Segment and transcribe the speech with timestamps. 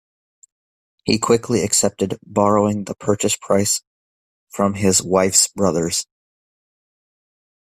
[1.03, 3.83] He quickly accepted, borrowing the purchase price
[4.49, 6.07] from his wife's brothers.